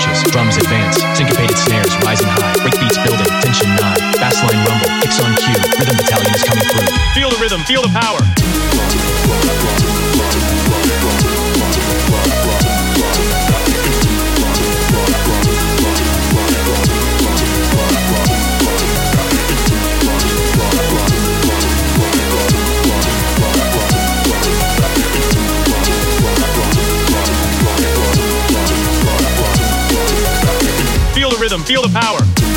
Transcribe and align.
Marches, 0.00 0.22
drums 0.32 0.56
advance, 0.56 0.96
syncopated 1.14 1.58
snares 1.58 1.94
rising 2.06 2.26
high, 2.26 2.54
breakbeats 2.64 2.96
building, 3.04 3.26
tension 3.42 3.68
nigh. 3.76 3.98
Bassline 4.16 4.64
rumble, 4.64 4.88
kicks 5.02 5.20
on 5.20 5.34
cue, 5.36 5.52
rhythm 5.78 5.94
battalion 5.94 6.34
is 6.34 6.42
coming 6.42 6.64
through. 6.64 6.88
Feel 7.12 7.28
the 7.28 7.36
rhythm, 7.36 7.60
feel 7.64 7.82
the 7.82 7.92
power. 7.92 8.20
Rhythm, 31.50 31.64
feel 31.64 31.82
the 31.82 31.88
power. 31.88 32.49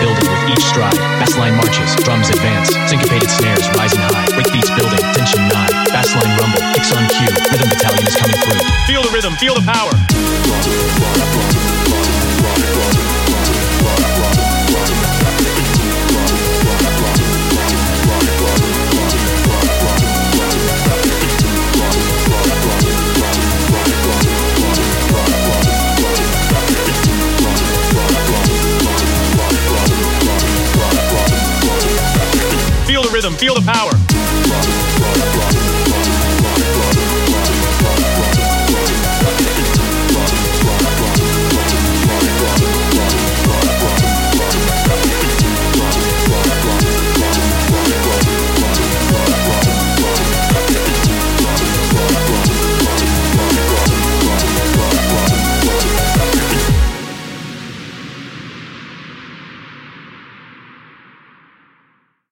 Building 0.00 0.26
with 0.26 0.42
each 0.50 0.64
stride. 0.64 0.96
Bassline 1.22 1.56
marches, 1.56 1.94
drums 2.02 2.28
advance, 2.30 2.74
syncopated 2.90 3.30
snares 3.30 3.68
rising 3.78 4.00
high, 4.00 4.26
breakbeats 4.34 4.70
building, 4.74 5.02
tension 5.14 5.42
nigh. 5.48 5.70
Bassline 5.94 6.32
rumble, 6.38 6.62
kicks 6.74 6.92
on 6.92 7.06
cue, 7.08 7.30
rhythm 7.50 7.68
battalion 7.68 8.06
is 8.06 8.16
coming 8.16 8.38
through. 8.42 8.62
Feel 8.86 9.02
the 9.02 9.10
rhythm, 9.12 9.34
feel 9.36 9.54
the 9.54 9.64
power. 9.66 9.94
Feel 32.96 33.02
the 33.02 33.10
rhythm, 33.10 33.34
feel 33.34 33.54
the 33.54 33.60
power. 33.60 33.92